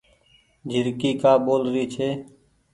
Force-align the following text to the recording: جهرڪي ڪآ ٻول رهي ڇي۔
جهرڪي 0.69 1.09
ڪآ 1.21 1.31
ٻول 1.45 1.61
رهي 1.73 1.85
ڇي۔ 1.93 2.09